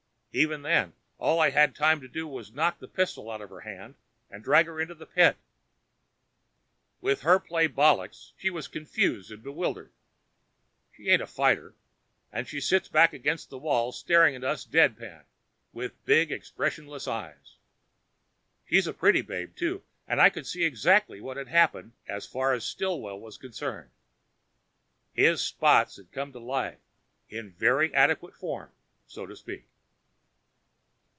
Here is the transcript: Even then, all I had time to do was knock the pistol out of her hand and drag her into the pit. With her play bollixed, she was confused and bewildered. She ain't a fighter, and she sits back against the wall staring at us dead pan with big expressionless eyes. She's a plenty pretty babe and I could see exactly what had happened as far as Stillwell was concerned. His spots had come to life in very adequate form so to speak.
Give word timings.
Even 0.33 0.61
then, 0.61 0.93
all 1.17 1.41
I 1.41 1.49
had 1.49 1.75
time 1.75 1.99
to 1.99 2.07
do 2.07 2.25
was 2.25 2.53
knock 2.53 2.79
the 2.79 2.87
pistol 2.87 3.29
out 3.29 3.41
of 3.41 3.49
her 3.49 3.59
hand 3.59 3.95
and 4.29 4.41
drag 4.41 4.65
her 4.67 4.79
into 4.79 4.95
the 4.95 5.05
pit. 5.05 5.35
With 7.01 7.23
her 7.23 7.37
play 7.37 7.67
bollixed, 7.67 8.31
she 8.37 8.49
was 8.49 8.69
confused 8.69 9.29
and 9.29 9.43
bewildered. 9.43 9.91
She 10.95 11.09
ain't 11.09 11.21
a 11.21 11.27
fighter, 11.27 11.75
and 12.31 12.47
she 12.47 12.61
sits 12.61 12.87
back 12.87 13.11
against 13.11 13.49
the 13.49 13.57
wall 13.57 13.91
staring 13.91 14.33
at 14.33 14.43
us 14.45 14.63
dead 14.63 14.97
pan 14.97 15.25
with 15.73 16.01
big 16.05 16.31
expressionless 16.31 17.09
eyes. 17.09 17.57
She's 18.65 18.87
a 18.87 18.93
plenty 18.93 19.21
pretty 19.21 19.49
babe 19.53 19.81
and 20.07 20.21
I 20.21 20.29
could 20.29 20.47
see 20.47 20.63
exactly 20.63 21.19
what 21.19 21.35
had 21.35 21.49
happened 21.49 21.91
as 22.07 22.25
far 22.25 22.53
as 22.53 22.63
Stillwell 22.63 23.19
was 23.19 23.37
concerned. 23.37 23.91
His 25.11 25.41
spots 25.41 25.97
had 25.97 26.13
come 26.13 26.31
to 26.31 26.39
life 26.39 26.79
in 27.27 27.51
very 27.51 27.93
adequate 27.93 28.33
form 28.37 28.71
so 29.05 29.25
to 29.25 29.35
speak. 29.35 29.65